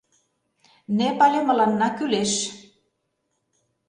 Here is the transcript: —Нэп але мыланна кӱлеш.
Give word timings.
—Нэп 0.97 1.19
але 1.25 1.39
мыланна 1.49 1.87
кӱлеш. 1.97 2.33